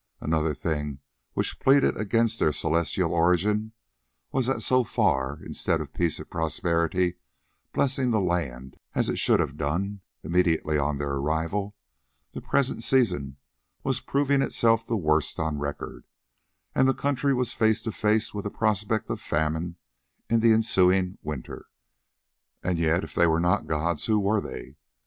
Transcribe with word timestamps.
Another 0.19 0.55
thing 0.55 0.97
which 1.33 1.59
pleaded 1.59 1.95
against 1.95 2.39
their 2.39 2.51
celestial 2.51 3.13
origin 3.13 3.71
was 4.31 4.47
that 4.47 4.63
so 4.63 4.83
far, 4.83 5.37
instead 5.43 5.79
of 5.79 5.93
peace 5.93 6.17
and 6.17 6.27
prosperity 6.27 7.17
blessing 7.71 8.09
the 8.09 8.19
land 8.19 8.77
as 8.95 9.09
it 9.09 9.19
should 9.19 9.39
have 9.39 9.57
done 9.57 10.01
immediately 10.23 10.75
on 10.75 10.97
their 10.97 11.11
arrival, 11.11 11.75
the 12.31 12.41
present 12.41 12.83
season 12.83 13.37
was 13.83 13.99
proving 14.01 14.41
itself 14.41 14.83
the 14.87 14.97
worst 14.97 15.37
on 15.39 15.59
record, 15.59 16.07
and 16.73 16.87
the 16.87 16.95
country 16.95 17.31
was 17.31 17.53
face 17.53 17.83
to 17.83 17.91
face 17.91 18.33
with 18.33 18.47
a 18.47 18.49
prospect 18.49 19.07
of 19.11 19.21
famine 19.21 19.75
in 20.31 20.39
the 20.39 20.51
ensuing 20.51 21.19
winter. 21.21 21.67
And 22.63 22.79
yet, 22.79 23.03
if 23.03 23.13
they 23.13 23.27
were 23.27 23.39
not 23.39 23.67
gods, 23.67 24.07
who 24.07 24.19
were 24.19 24.41
they? 24.41 24.77